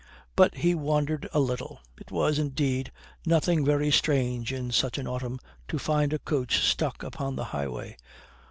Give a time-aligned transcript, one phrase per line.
[0.35, 1.79] But he wondered a little.
[1.95, 2.91] It was indeed
[3.23, 7.97] nothing very strange in such an autumn to find a coach stuck upon the highway.